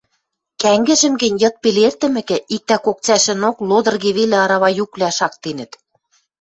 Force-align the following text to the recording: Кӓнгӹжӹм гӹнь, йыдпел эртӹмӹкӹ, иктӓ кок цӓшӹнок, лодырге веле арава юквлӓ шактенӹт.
Кӓнгӹжӹм 0.61 1.13
гӹнь, 1.21 1.39
йыдпел 1.43 1.77
эртӹмӹкӹ, 1.87 2.37
иктӓ 2.55 2.77
кок 2.85 2.97
цӓшӹнок, 3.05 3.57
лодырге 3.69 4.09
веле 4.17 4.37
арава 4.43 4.69
юквлӓ 4.83 5.09
шактенӹт. 5.17 5.71